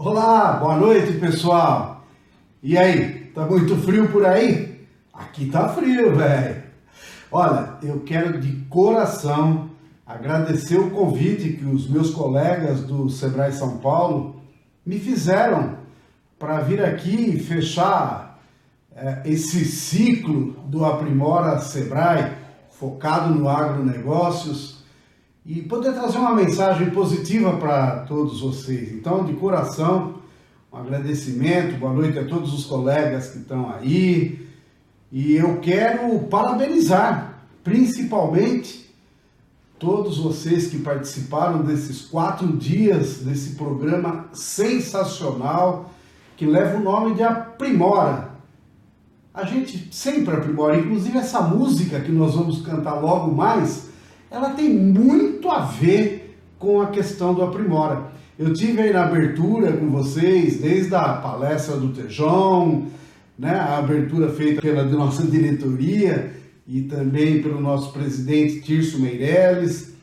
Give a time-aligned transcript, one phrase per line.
[0.00, 2.04] Olá, boa noite pessoal.
[2.62, 4.86] E aí, tá muito frio por aí?
[5.12, 6.62] Aqui tá frio, velho.
[7.32, 9.70] Olha, eu quero de coração
[10.06, 14.40] agradecer o convite que os meus colegas do Sebrae São Paulo
[14.86, 15.78] me fizeram
[16.38, 18.40] para vir aqui fechar
[18.94, 22.34] é, esse ciclo do Aprimora Sebrae,
[22.70, 24.77] focado no agronegócios,
[25.48, 28.92] e poder trazer uma mensagem positiva para todos vocês.
[28.92, 30.16] Então, de coração,
[30.70, 34.46] um agradecimento, boa noite a todos os colegas que estão aí.
[35.10, 38.94] E eu quero parabenizar, principalmente,
[39.78, 45.90] todos vocês que participaram desses quatro dias desse programa sensacional
[46.36, 48.32] que leva o nome de Aprimora.
[49.32, 53.88] A gente sempre aprimora, inclusive essa música que nós vamos cantar logo mais,
[54.30, 58.08] ela tem muito a ver com a questão do Aprimora.
[58.38, 62.86] Eu tive aí na abertura com vocês, desde a palestra do Tejon,
[63.38, 66.32] né, a abertura feita pela nossa diretoria,
[66.66, 69.94] e também pelo nosso presidente Tirso Meirelles.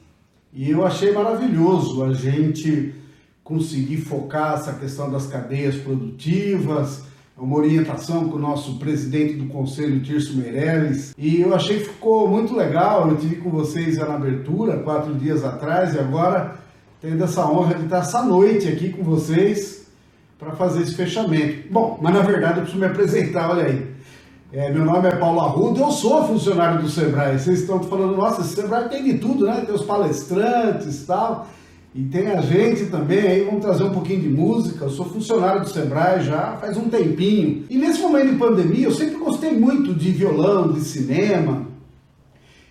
[0.51, 2.95] E eu achei maravilhoso a gente
[3.43, 7.03] conseguir focar essa questão das cadeias produtivas,
[7.37, 11.13] uma orientação com o nosso presidente do conselho, Tirso Meirelles.
[11.17, 13.09] E eu achei que ficou muito legal.
[13.09, 16.55] Eu tive com vocês na abertura, quatro dias atrás, e agora
[17.01, 19.85] tendo essa honra de estar essa noite aqui com vocês
[20.39, 21.67] para fazer esse fechamento.
[21.71, 23.95] Bom, mas na verdade eu preciso me apresentar, olha aí.
[24.53, 27.37] É, meu nome é Paulo Arruda, eu sou funcionário do Sebrae.
[27.37, 29.63] Vocês estão falando, nossa, esse Sebrae tem de tudo, né?
[29.65, 31.47] Tem os palestrantes e tal.
[31.95, 34.83] E tem a gente também aí, vamos trazer um pouquinho de música.
[34.83, 37.63] Eu sou funcionário do Sebrae já faz um tempinho.
[37.69, 41.65] E nesse momento de pandemia, eu sempre gostei muito de violão, de cinema.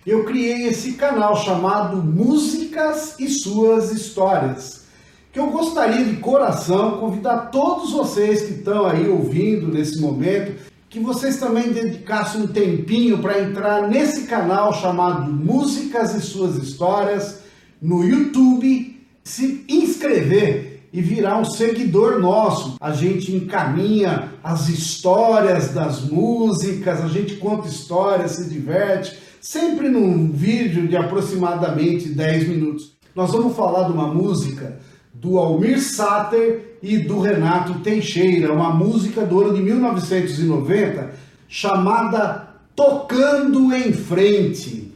[0.05, 4.85] Eu criei esse canal chamado Músicas e Suas Histórias.
[5.33, 10.55] Que eu gostaria de coração convidar todos vocês que estão aí ouvindo nesse momento
[10.87, 17.39] que vocês também dedicassem um tempinho para entrar nesse canal chamado Músicas e Suas Histórias
[17.81, 18.94] no YouTube,
[19.25, 22.77] se inscrever e virar um seguidor nosso.
[22.79, 30.31] A gente encaminha as histórias das músicas, a gente conta histórias, se diverte, sempre num
[30.31, 32.95] vídeo de aproximadamente 10 minutos.
[33.15, 34.79] Nós vamos falar de uma música
[35.11, 41.13] do Almir Sater e do Renato Teixeira, uma música do ano de 1990
[41.47, 44.93] chamada Tocando em Frente.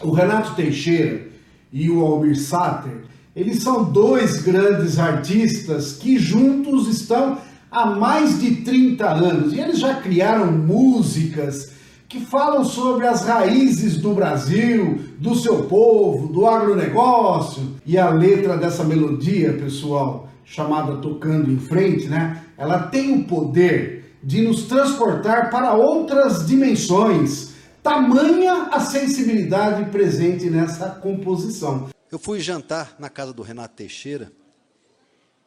[0.00, 1.28] O Renato Teixeira
[1.72, 3.02] e o Almir Sater,
[3.38, 7.38] eles são dois grandes artistas que juntos estão
[7.70, 11.70] há mais de 30 anos e eles já criaram músicas
[12.08, 17.76] que falam sobre as raízes do Brasil, do seu povo, do agronegócio.
[17.86, 22.42] E a letra dessa melodia, pessoal, chamada Tocando em Frente, né?
[22.56, 27.52] Ela tem o poder de nos transportar para outras dimensões.
[27.84, 31.88] Tamanha a sensibilidade presente nessa composição.
[32.10, 34.32] Eu fui jantar na casa do Renato Teixeira,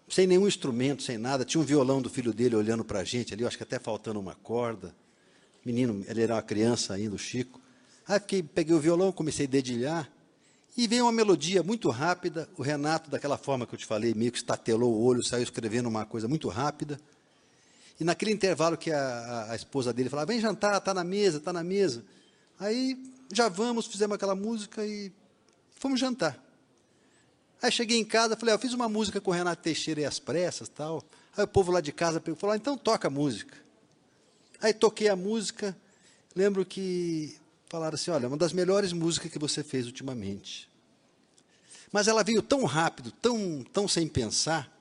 [0.08, 1.44] sem nenhum instrumento, sem nada.
[1.46, 4.20] Tinha um violão do filho dele olhando para a gente ali, acho que até faltando
[4.20, 4.94] uma corda
[5.64, 7.60] menino, ele era uma criança ainda, o Chico.
[8.08, 10.12] Aí fiquei, peguei o violão, comecei a dedilhar,
[10.76, 12.50] e veio uma melodia muito rápida.
[12.58, 15.88] O Renato, daquela forma que eu te falei, meio que estatelou o olho, saiu escrevendo
[15.88, 17.00] uma coisa muito rápida.
[18.00, 21.54] E naquele intervalo que a, a, esposa dele falava, vem jantar, está na mesa, está
[21.54, 22.04] na mesa.
[22.60, 22.98] Aí
[23.32, 25.12] já vamos, fizemos aquela música e
[25.76, 26.42] fomos jantar.
[27.62, 30.06] Aí cheguei em casa, falei, ah, eu fiz uma música com o Renato Teixeira e
[30.06, 31.04] as pressas tal.
[31.38, 33.56] Aí o povo lá de casa falou, ah, então toca a música.
[34.60, 35.76] Aí toquei a música,
[36.36, 37.38] lembro que
[37.70, 40.70] falaram assim, olha, uma das melhores músicas que você fez ultimamente.
[41.92, 44.72] Mas ela veio tão rápido, tão, tão sem pensar,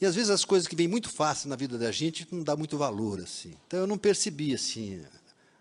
[0.00, 2.56] e às vezes as coisas que vêm muito fácil na vida da gente não dá
[2.56, 3.54] muito valor assim.
[3.66, 5.02] Então eu não percebi assim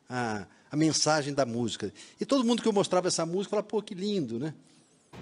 [0.08, 1.92] a, a mensagem da música.
[2.20, 4.54] E todo mundo que eu mostrava essa música falava, pô, que lindo, né?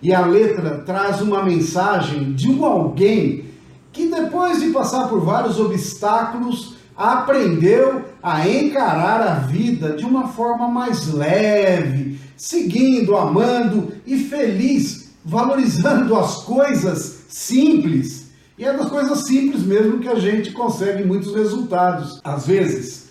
[0.02, 3.46] E a letra traz uma mensagem de um alguém
[3.96, 10.68] que depois de passar por vários obstáculos, aprendeu a encarar a vida de uma forma
[10.68, 18.26] mais leve, seguindo, amando e feliz, valorizando as coisas simples.
[18.58, 22.20] E é das coisas simples mesmo que a gente consegue muitos resultados.
[22.22, 23.10] Às vezes,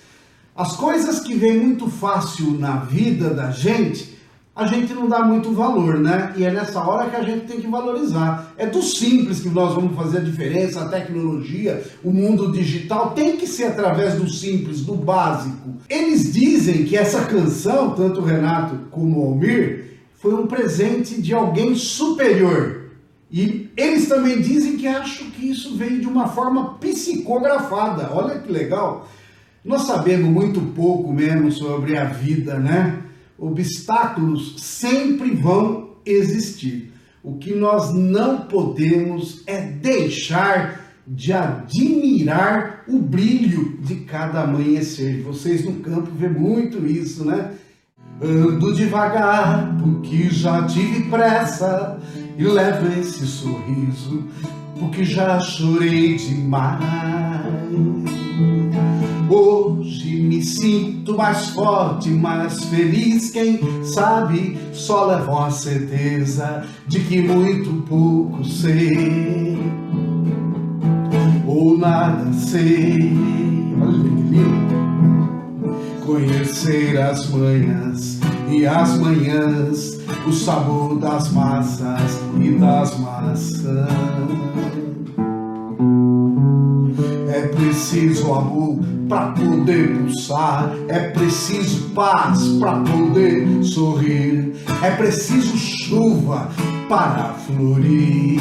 [0.55, 4.14] as coisas que vêm muito fácil na vida da gente
[4.57, 6.33] a gente não dá muito valor, né?
[6.37, 8.53] E é nessa hora que a gente tem que valorizar.
[8.57, 13.37] É do simples que nós vamos fazer a diferença, a tecnologia, o mundo digital tem
[13.37, 15.75] que ser através do simples, do básico.
[15.89, 21.35] Eles dizem que essa canção, tanto o Renato como o Almir, foi um presente de
[21.35, 22.83] alguém superior.
[23.33, 28.11] E eles também dizem que acham que isso veio de uma forma psicografada.
[28.13, 29.09] Olha que legal.
[29.65, 33.04] Nós sabemos muito pouco mesmo sobre a vida, né?
[33.39, 36.93] Obstáculos sempre vão existir.
[37.23, 45.23] O que nós não podemos é deixar de admirar o brilho de cada amanhecer.
[45.23, 47.53] Vocês no campo vê muito isso, né?
[48.23, 51.99] Ando devagar porque já tive pressa
[52.39, 54.25] e levo esse sorriso
[54.79, 56.85] porque já chorei demais.
[59.29, 63.31] Hoje me sinto mais forte, mais feliz.
[63.31, 69.59] Quem sabe só levo a certeza de que muito pouco sei
[71.47, 73.13] ou nada sei.
[76.05, 83.65] Conhecer as manhãs e as manhãs, o sabor das massas e das maçãs.
[87.29, 88.79] É preciso amor
[89.09, 96.49] para poder pulsar, é preciso paz para poder sorrir, é preciso chuva
[96.89, 98.41] para florir.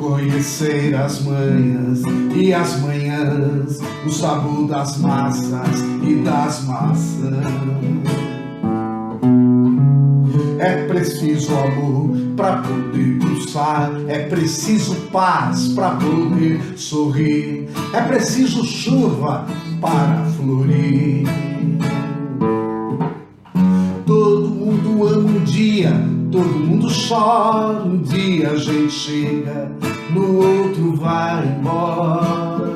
[0.00, 2.00] conhecer as manhãs
[2.34, 7.20] e as manhãs, o sabor das massas e das maçãs.
[10.58, 19.46] É preciso amor para poder pulsar, é preciso paz para poder sorrir, é preciso chuva
[19.80, 21.26] para florir.
[24.06, 25.92] Todo mundo ama um dia,
[26.30, 29.70] todo mundo chora um dia, a gente chega,
[30.10, 32.70] no outro vai embora.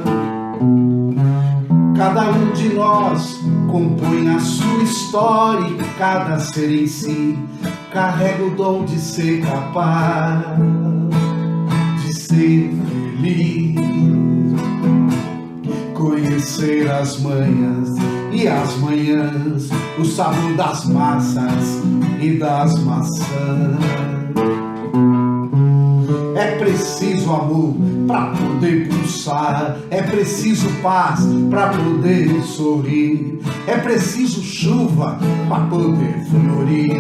[1.97, 3.41] Cada um de nós
[3.71, 7.39] compõe a sua história e cada ser em si
[7.93, 10.59] carrega o dom de ser capaz
[12.05, 12.71] de ser
[13.21, 13.75] feliz.
[15.95, 21.81] Conhecer as manhãs e as manhãs, o sabor das massas
[22.21, 23.79] e das maçãs.
[26.35, 27.77] É preciso amor
[28.09, 33.39] para poder pulsar, é preciso paz para poder sorrir,
[33.69, 36.94] é preciso chuva para poder florir.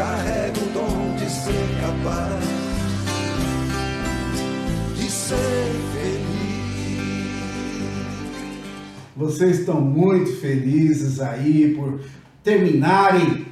[0.00, 2.44] Carrega o dom de ser capaz
[4.96, 6.30] de ser feliz.
[9.14, 12.00] Vocês estão muito felizes aí por
[12.42, 13.46] terminarem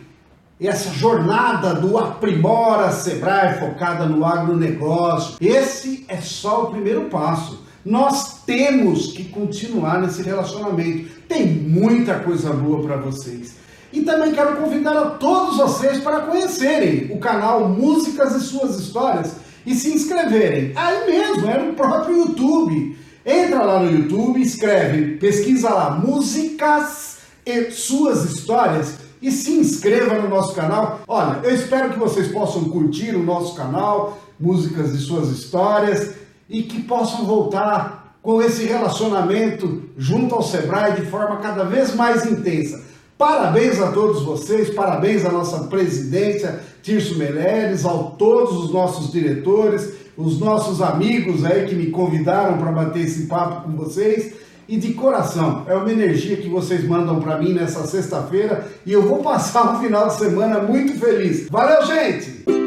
[0.58, 5.36] essa jornada do Aprimora Sebrae focada no agronegócio.
[5.38, 7.62] Esse é só o primeiro passo.
[7.84, 11.08] Nós temos que continuar nesse relacionamento.
[11.28, 13.68] Tem muita coisa boa para vocês.
[13.92, 19.36] E também quero convidar a todos vocês para conhecerem o canal Músicas e Suas Histórias
[19.64, 20.72] e se inscreverem.
[20.76, 22.98] Aí mesmo, é no próprio YouTube.
[23.24, 30.28] Entra lá no YouTube, escreve, pesquisa lá Músicas e Suas Histórias e se inscreva no
[30.28, 31.00] nosso canal.
[31.06, 36.14] Olha, eu espero que vocês possam curtir o nosso canal, Músicas e Suas Histórias,
[36.48, 42.26] e que possam voltar com esse relacionamento junto ao Sebrae de forma cada vez mais
[42.26, 42.82] intensa.
[43.19, 49.93] Parabéns a todos vocês, parabéns à nossa presidência, Tirso Meirelles, a todos os nossos diretores,
[50.17, 54.34] os nossos amigos aí que me convidaram para bater esse papo com vocês.
[54.69, 59.03] E de coração, é uma energia que vocês mandam para mim nessa sexta-feira e eu
[59.03, 61.48] vou passar um final de semana muito feliz.
[61.48, 62.57] Valeu, gente!